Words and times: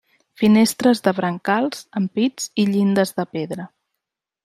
Finestres 0.43 1.01
de 1.09 1.13
brancals, 1.19 1.85
ampits 2.01 2.51
i 2.65 2.69
llindes 2.73 3.17
de 3.21 3.31
pedra. 3.37 3.73